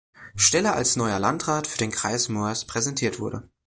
Stelle 0.35 0.73
als 0.73 0.95
neuer 0.95 1.19
Landrat 1.19 1.67
für 1.67 1.77
den 1.77 1.91
Kreis 1.91 2.27
Moers 2.27 2.65
präsentiert 2.65 3.19
wurde. 3.19 3.47